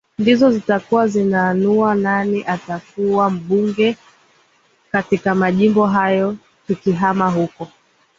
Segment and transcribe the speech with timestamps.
[0.19, 3.97] ndizo zitakuwa zinaanua nani atakuwa mbunge
[4.91, 6.35] katika majimbo hayo
[6.67, 7.67] tukihama huko